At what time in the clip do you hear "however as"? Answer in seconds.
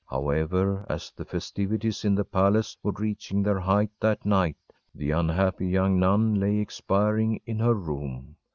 0.09-1.11